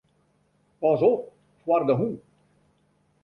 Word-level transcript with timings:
Pas 0.81 1.01
op 1.09 1.21
foar 1.63 1.83
de 1.89 1.93
hûn. 1.99 2.15